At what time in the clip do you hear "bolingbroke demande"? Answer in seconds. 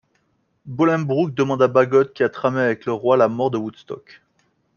0.65-1.61